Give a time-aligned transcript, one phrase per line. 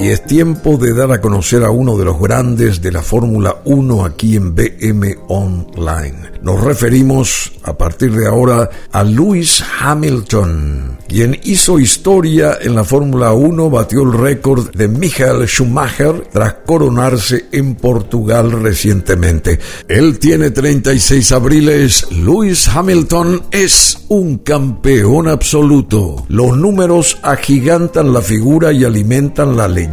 [0.00, 3.56] Y es tiempo de dar a conocer a uno de los grandes de la Fórmula
[3.64, 6.38] 1 aquí en BM Online.
[6.40, 13.32] Nos referimos a partir de ahora a Lewis Hamilton, quien hizo historia en la Fórmula
[13.32, 19.58] 1, batió el récord de Michael Schumacher tras coronarse en Portugal recientemente.
[19.88, 26.24] Él tiene 36 abriles, Lewis Hamilton es un campeón absoluto.
[26.28, 29.87] Los números agigantan la figura y alimentan la leyenda.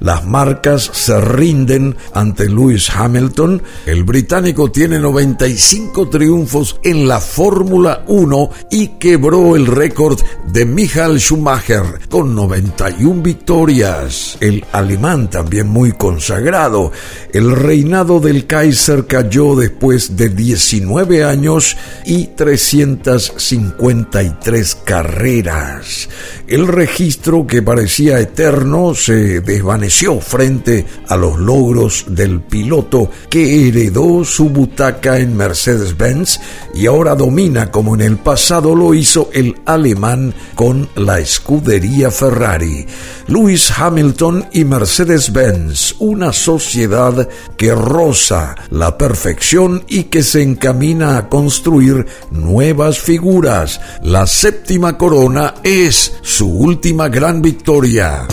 [0.00, 3.62] Las marcas se rinden ante Lewis Hamilton.
[3.86, 10.18] El británico tiene 95 triunfos en la Fórmula 1 y quebró el récord
[10.52, 14.38] de Michael Schumacher con 91 victorias.
[14.40, 16.90] El alemán también muy consagrado.
[17.32, 26.08] El reinado del Kaiser cayó después de 19 años y 353 carreras.
[26.46, 34.24] El registro que parecía eterno se desvaneció frente a los logros del piloto que heredó
[34.24, 36.40] su butaca en Mercedes-Benz
[36.74, 42.86] y ahora domina como en el pasado lo hizo el alemán con la escudería Ferrari.
[43.26, 51.28] Lewis Hamilton y Mercedes-Benz, una sociedad que roza la perfección y que se encamina a
[51.28, 53.80] construir nuevas figuras.
[54.02, 58.26] La séptima corona es su última gran victoria.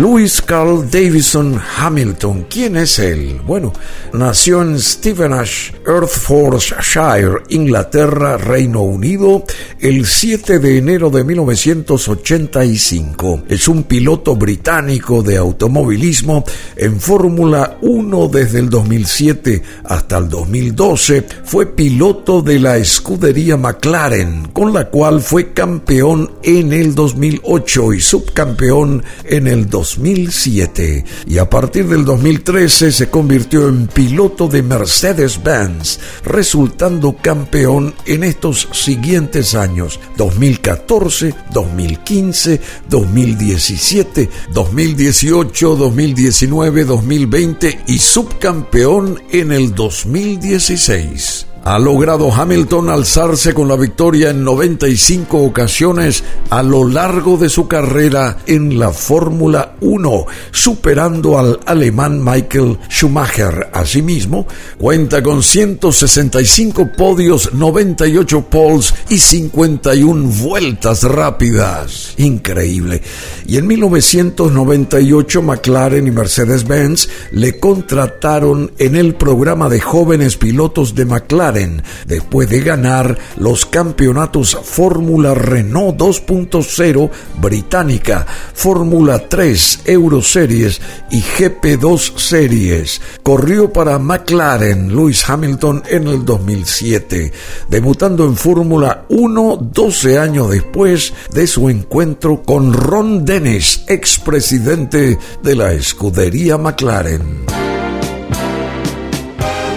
[0.00, 2.46] Louis Carl Davison Hamilton.
[2.48, 3.38] ¿Quién es él?
[3.46, 3.74] Bueno,
[4.14, 9.44] nació en Stevenage, Hertfordshire, Inglaterra, Reino Unido,
[9.78, 13.42] el 7 de enero de 1985.
[13.46, 21.26] Es un piloto británico de automovilismo en Fórmula 1 desde el 2007 hasta el 2012.
[21.44, 28.00] Fue piloto de la escudería McLaren, con la cual fue campeón en el 2008 y
[28.00, 29.89] subcampeón en el 2000.
[29.96, 38.24] 2007 y a partir del 2013 se convirtió en piloto de Mercedes-Benz, resultando campeón en
[38.24, 51.49] estos siguientes años 2014, 2015, 2017, 2018, 2019, 2020 y subcampeón en el 2016.
[51.70, 57.68] Ha logrado Hamilton alzarse con la victoria en 95 ocasiones a lo largo de su
[57.68, 63.70] carrera en la Fórmula 1, superando al alemán Michael Schumacher.
[63.72, 64.48] Asimismo,
[64.78, 72.14] cuenta con 165 podios, 98 poles y 51 vueltas rápidas.
[72.16, 73.00] Increíble.
[73.46, 81.04] Y en 1998 McLaren y Mercedes-Benz le contrataron en el programa de jóvenes pilotos de
[81.04, 81.59] McLaren
[82.06, 87.10] después de ganar los campeonatos Fórmula Renault 2.0
[87.40, 93.00] británica, Fórmula 3 Euro Series y GP2 Series.
[93.22, 97.32] Corrió para McLaren Lewis Hamilton en el 2007,
[97.68, 105.56] debutando en Fórmula 1 12 años después de su encuentro con Ron Dennis, expresidente de
[105.56, 107.44] la escudería McLaren.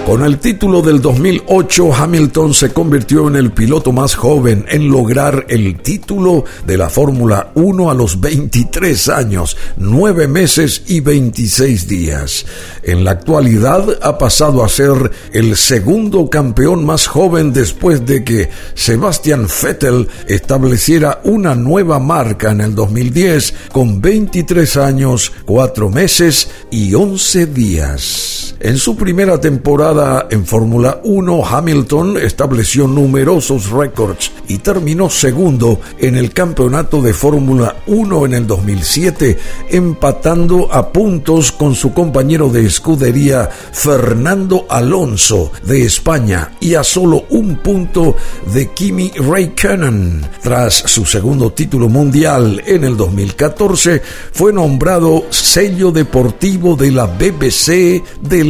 [0.05, 5.45] Con el título del 2008, Hamilton se convirtió en el piloto más joven en lograr
[5.47, 12.45] el título de la Fórmula 1 a los 23 años, 9 meses y 26 días.
[12.83, 18.49] En la actualidad ha pasado a ser el segundo campeón más joven después de que
[18.75, 26.93] Sebastian Vettel estableciera una nueva marca en el 2010 con 23 años, 4 meses y
[26.93, 28.32] 11 días.
[28.63, 36.15] En su primera temporada, en Fórmula 1, Hamilton estableció numerosos récords y terminó segundo en
[36.15, 39.37] el campeonato de Fórmula 1 en el 2007,
[39.69, 47.25] empatando a puntos con su compañero de escudería Fernando Alonso de España y a solo
[47.31, 48.15] un punto
[48.53, 50.25] de Kimi Raikkonen.
[50.41, 54.01] Tras su segundo título mundial en el 2014,
[54.31, 58.01] fue nombrado sello deportivo de la BBC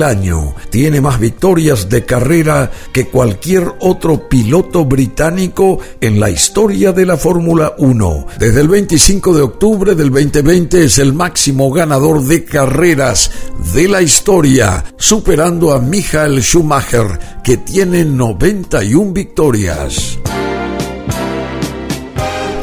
[0.03, 0.55] año.
[0.69, 7.17] Tiene más victorias de carrera que cualquier otro piloto británico en la historia de la
[7.17, 8.27] Fórmula 1.
[8.37, 13.31] Desde el 25 de octubre del 2020 es el máximo ganador de carreras
[13.73, 20.19] de la historia, superando a Michael Schumacher, que tiene 91 victorias.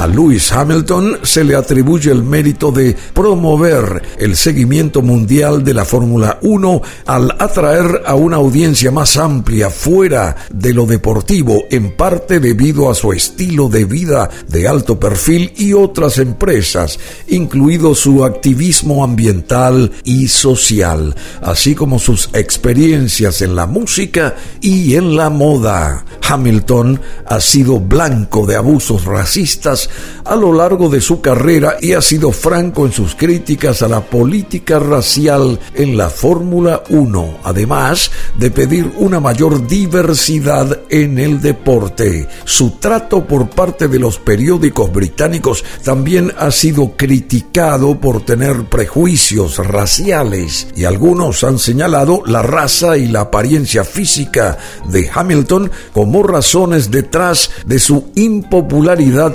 [0.00, 5.85] A Lewis Hamilton se le atribuye el mérito de promover el seguimiento mundial de la
[5.85, 12.41] Fórmula 1 al atraer a una audiencia más amplia fuera de lo deportivo, en parte
[12.41, 16.99] debido a su estilo de vida de alto perfil y otras empresas,
[17.29, 25.14] incluido su activismo ambiental y social, así como sus experiencias en la música y en
[25.14, 26.06] la moda.
[26.26, 29.89] Hamilton ha sido blanco de abusos racistas
[30.25, 34.00] a lo largo de su carrera y ha sido franco en sus críticas a la
[34.00, 42.28] política racial en la Fórmula 1, además de pedir una mayor diversidad en el deporte.
[42.44, 49.58] Su trato por parte de los periódicos británicos también ha sido criticado por tener prejuicios
[49.58, 54.58] raciales y algunos han señalado la raza y la apariencia física
[54.88, 59.34] de Hamilton como razones detrás de su impopularidad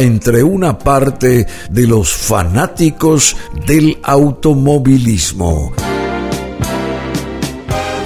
[0.00, 3.36] entre una parte de los fanáticos
[3.66, 5.91] del automovilismo.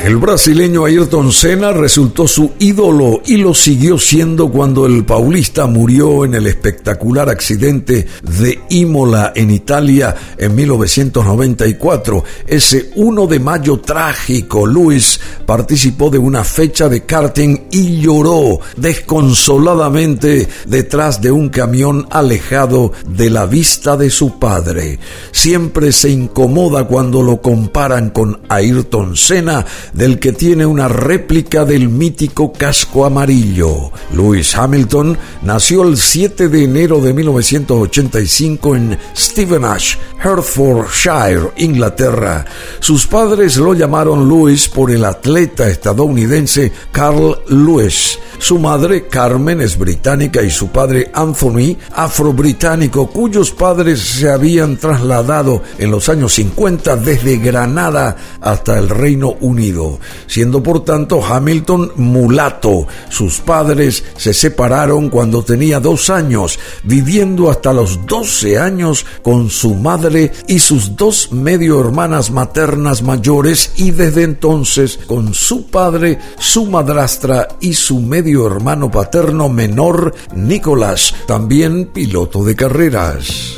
[0.07, 6.25] El brasileño Ayrton Senna resultó su ídolo y lo siguió siendo cuando el paulista murió
[6.25, 12.23] en el espectacular accidente de Imola en Italia en 1994.
[12.47, 20.47] Ese 1 de mayo trágico, Luis participó de una fecha de karting y lloró desconsoladamente
[20.69, 25.01] detrás de un camión alejado de la vista de su padre.
[25.33, 31.89] Siempre se incomoda cuando lo comparan con Ayrton Senna del que tiene una réplica del
[31.89, 33.91] mítico casco amarillo.
[34.15, 42.45] Lewis Hamilton nació el 7 de enero de 1985 en Stevenage, Hertfordshire, Inglaterra.
[42.81, 48.19] Sus padres lo llamaron Lewis por el atleta estadounidense Carl Lewis.
[48.39, 55.63] Su madre, Carmen, es británica y su padre, Anthony, afro-británico, cuyos padres se habían trasladado
[55.79, 59.86] en los años 50 desde Granada hasta el Reino Unido,
[60.27, 62.87] siendo por tanto Hamilton mulato.
[63.09, 69.75] Sus padres se separaron cuando tenía dos años, viviendo hasta los 12 años con su
[69.75, 76.67] madre y sus dos medio hermanas maternas mayores y desde entonces con su padre, su
[76.67, 83.55] madrastra y su medio hermano paterno menor, Nicolás, también piloto de carreras.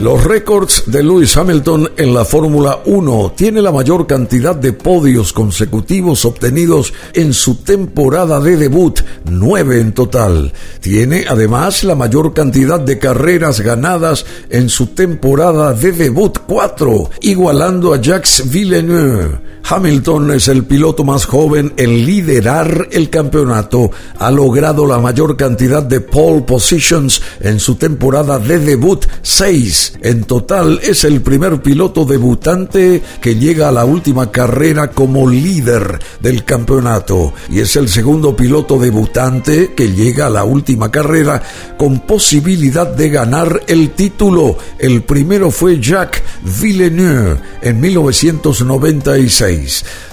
[0.00, 5.32] Los récords de Lewis Hamilton en la Fórmula 1 tiene la mayor cantidad de podios
[5.32, 10.52] consecutivos obtenidos en su temporada de debut, nueve en total.
[10.80, 17.92] Tiene además la mayor cantidad de carreras ganadas en su temporada de debut, cuatro, igualando
[17.92, 19.40] a Jacques Villeneuve.
[19.70, 23.90] Hamilton es el piloto más joven en liderar el campeonato.
[24.18, 30.24] Ha logrado la mayor cantidad de pole positions en su temporada de debut, seis en
[30.24, 36.44] total es el primer piloto debutante que llega a la última carrera como líder del
[36.44, 41.42] campeonato y es el segundo piloto debutante que llega a la última carrera
[41.76, 44.56] con posibilidad de ganar el título.
[44.78, 46.22] El primero fue Jacques
[46.60, 49.57] Villeneuve en 1996.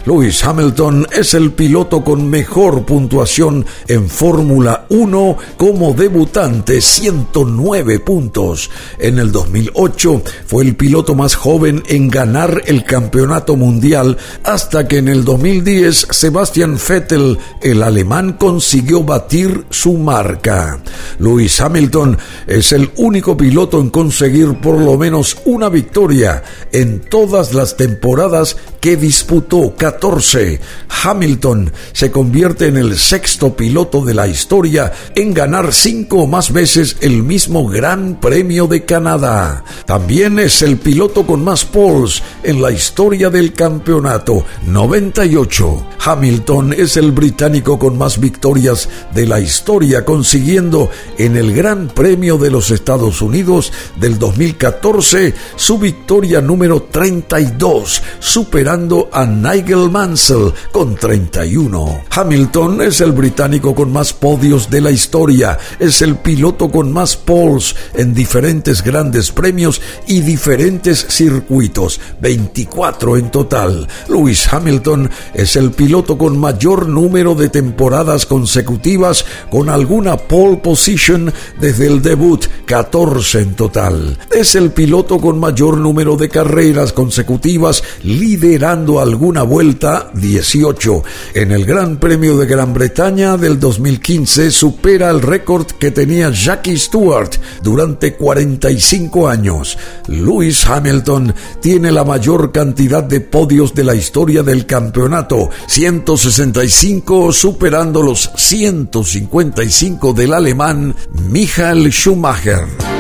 [0.06, 8.69] Lewis Hamilton es el piloto con mejor puntuación en Fórmula 1 como debutante, 109 puntos.
[9.00, 14.97] En el 2008 fue el piloto más joven en ganar el campeonato mundial hasta que
[14.97, 20.79] en el 2010 Sebastian Vettel, el alemán, consiguió batir su marca.
[21.19, 22.17] Lewis Hamilton
[22.48, 28.58] es el único piloto en conseguir por lo menos una victoria en todas las temporadas
[28.86, 30.60] que disputó 14.
[31.04, 36.54] Hamilton se convierte en el sexto piloto de la historia en ganar cinco o más
[36.54, 39.63] veces el mismo Gran Premio de Canadá.
[39.88, 45.88] También es el piloto con más poles en la historia del campeonato, 98.
[46.06, 52.38] Hamilton es el británico con más victorias de la historia, consiguiendo en el Gran Premio
[52.38, 60.96] de los Estados Unidos del 2014 su victoria número 32, superando a Nigel Mansell con
[60.96, 62.01] 31.
[62.10, 67.15] Hamilton es el británico con más podios de la historia, es el piloto con más
[67.15, 73.88] poles en diferentes grandes premios y diferentes circuitos, 24 en total.
[74.10, 81.34] Lewis Hamilton es el piloto con mayor número de temporadas consecutivas con alguna pole position
[81.62, 84.20] desde el debut, 14 en total.
[84.32, 91.03] Es el piloto con mayor número de carreras consecutivas liderando alguna vuelta vuelta 18.
[91.34, 96.77] En el Gran Premio de Gran Bretaña del 2015 supera el récord que tenía Jackie
[96.77, 97.31] Stewart
[97.63, 99.77] durante 45 años.
[100.07, 108.01] Lewis Hamilton tiene la mayor cantidad de podios de la historia del campeonato, 165 superando
[108.01, 110.93] los 155 del alemán
[111.29, 112.94] Michael Schumacher.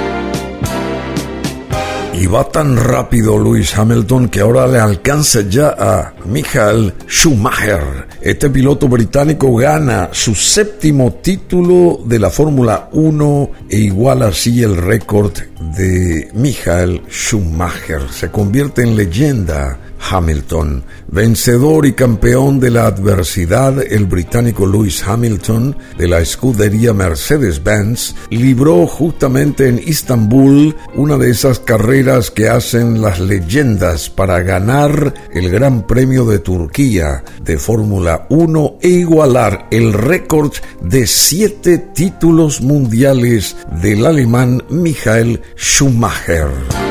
[2.17, 8.07] Y va tan rápido Lewis Hamilton que ahora le alcanza ya a Michael Schumacher.
[8.21, 14.77] Este piloto británico gana su séptimo título de la Fórmula 1 e iguala así el
[14.77, 15.33] récord
[15.75, 18.03] de Michael Schumacher.
[18.11, 19.77] Se convierte en leyenda
[20.09, 20.83] Hamilton.
[21.07, 28.87] Vencedor y campeón de la adversidad, el británico Lewis Hamilton de la escudería Mercedes-Benz libró
[28.87, 35.85] justamente en Istambul una de esas carreras que hacen las leyendas para ganar el Gran
[35.87, 44.05] Premio de Turquía de Fórmula 1 e igualar el récord de siete títulos mundiales del
[44.05, 46.84] alemán Michael Schumacher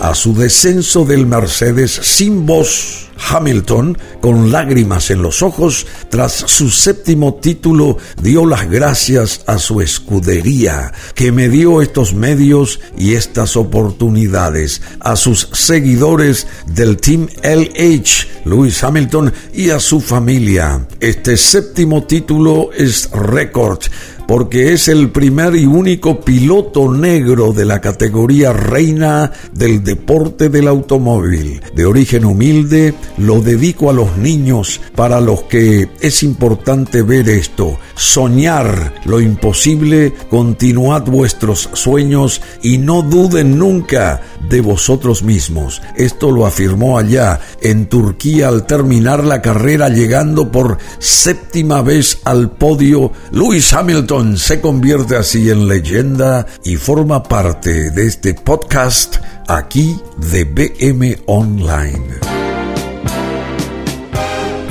[0.00, 3.04] a su descenso del Mercedes sin voz.
[3.30, 9.80] Hamilton, con lágrimas en los ojos, tras su séptimo título, dio las gracias a su
[9.80, 18.44] escudería, que me dio estos medios y estas oportunidades, a sus seguidores del Team LH,
[18.44, 20.86] Lewis Hamilton, y a su familia.
[21.00, 23.80] Este séptimo título es récord
[24.28, 30.68] porque es el primer y único piloto negro de la categoría reina del deporte del
[30.68, 31.62] automóvil.
[31.74, 37.78] De origen humilde, lo dedico a los niños para los que es importante ver esto.
[37.94, 44.20] Soñar lo imposible, continuad vuestros sueños y no duden nunca
[44.50, 45.80] de vosotros mismos.
[45.96, 52.50] Esto lo afirmó allá en Turquía al terminar la carrera llegando por séptima vez al
[52.50, 59.96] podio Lewis Hamilton se convierte así en leyenda y forma parte de este podcast aquí
[60.16, 62.47] de BM Online.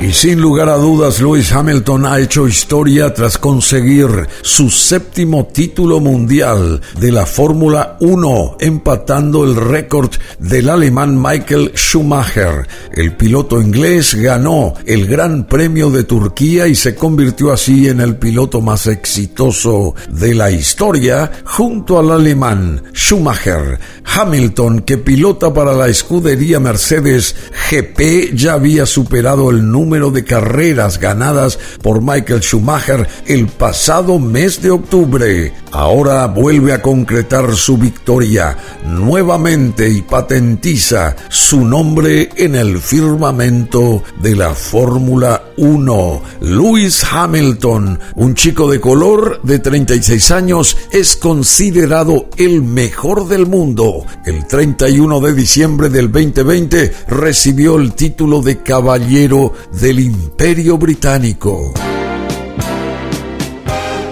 [0.00, 4.08] Y sin lugar a dudas, Lewis Hamilton ha hecho historia tras conseguir
[4.42, 12.68] su séptimo título mundial de la Fórmula 1, empatando el récord del alemán Michael Schumacher.
[12.92, 18.14] El piloto inglés ganó el Gran Premio de Turquía y se convirtió así en el
[18.18, 23.80] piloto más exitoso de la historia junto al alemán Schumacher.
[24.04, 27.34] Hamilton, que pilota para la escudería Mercedes
[27.68, 34.18] GP, ya había superado el número número de carreras ganadas por Michael Schumacher el pasado
[34.18, 35.54] mes de octubre.
[35.72, 38.54] Ahora vuelve a concretar su victoria
[38.86, 46.22] nuevamente y patentiza su nombre en el firmamento de la Fórmula 1.
[46.42, 54.04] Lewis Hamilton, un chico de color de 36 años, es considerado el mejor del mundo.
[54.26, 61.72] El 31 de diciembre del 2020 recibió el título de caballero del Imperio Británico.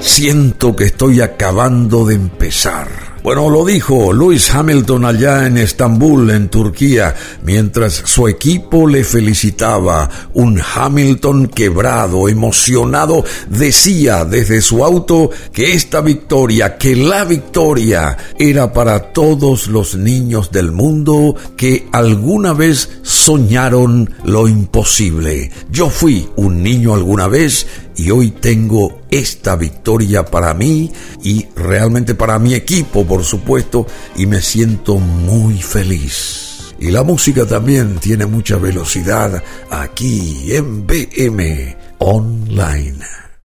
[0.00, 3.05] Siento que estoy acabando de empezar.
[3.26, 10.08] Bueno, lo dijo Lewis Hamilton allá en Estambul, en Turquía, mientras su equipo le felicitaba.
[10.34, 18.72] Un Hamilton quebrado, emocionado, decía desde su auto que esta victoria, que la victoria era
[18.72, 25.50] para todos los niños del mundo que alguna vez soñaron lo imposible.
[25.68, 27.66] Yo fui un niño alguna vez
[27.96, 33.86] y hoy tengo esta victoria para mí y realmente para mi equipo, por supuesto,
[34.16, 36.74] y me siento muy feliz.
[36.78, 43.25] Y la música también tiene mucha velocidad aquí en BM Online.